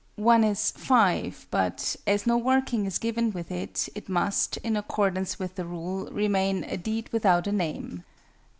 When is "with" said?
3.33-3.51, 5.37-5.53